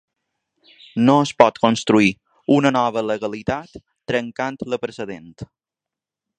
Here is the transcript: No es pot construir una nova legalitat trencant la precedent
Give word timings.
No 1.09 1.17
es 1.25 1.33
pot 1.41 1.59
construir 1.65 2.09
una 2.57 2.73
nova 2.77 3.05
legalitat 3.11 3.79
trencant 4.13 4.61
la 4.75 4.83
precedent 4.87 5.33